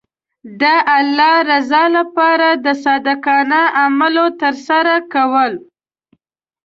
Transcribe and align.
د 0.61 0.63
الله 0.97 1.33
رضا 1.51 1.83
لپاره 1.97 2.47
د 2.65 2.67
صادقانه 2.83 3.61
عملونو 3.81 4.35
ترسره 4.41 4.95
کول. 5.13 5.53